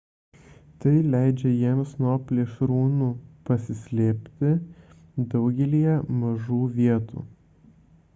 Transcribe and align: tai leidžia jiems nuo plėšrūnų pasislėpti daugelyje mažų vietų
tai 0.83 0.93
leidžia 1.15 1.49
jiems 1.57 1.91
nuo 2.03 2.13
plėšrūnų 2.31 3.09
pasislėpti 3.49 4.55
daugelyje 5.35 5.99
mažų 6.23 6.63
vietų 6.79 7.27